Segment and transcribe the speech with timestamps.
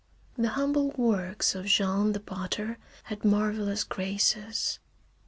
[0.35, 4.79] The humble works of Jean the potter had marvellous graces.